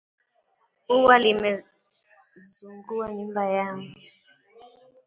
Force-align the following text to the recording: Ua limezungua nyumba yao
Ua 0.95 1.15
limezungua 1.23 3.07
nyumba 3.17 3.43
yao 3.45 3.83